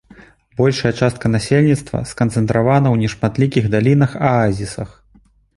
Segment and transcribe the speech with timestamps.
[0.61, 4.99] Большая частка насельніцтва сканцэнтравана ў нешматлікіх далінах-аазісах.